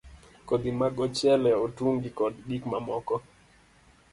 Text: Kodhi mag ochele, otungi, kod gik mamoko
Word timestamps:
Kodhi 0.47 0.71
mag 0.79 0.95
ochele, 1.05 1.51
otungi, 1.65 2.09
kod 2.17 2.35
gik 2.47 2.63
mamoko 2.71 3.15